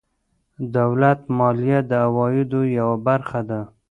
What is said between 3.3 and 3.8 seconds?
ده.